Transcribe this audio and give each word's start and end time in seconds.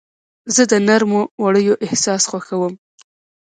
زه 0.55 0.63
د 0.71 0.73
نرمو 0.87 1.21
وړیو 1.43 1.75
احساس 1.85 2.21
خوښوم. 2.29 2.73